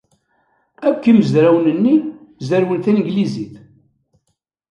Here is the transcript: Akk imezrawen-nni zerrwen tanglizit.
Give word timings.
Akk 0.87 1.03
imezrawen-nni 1.11 1.95
zerrwen 2.47 2.79
tanglizit. 2.85 3.53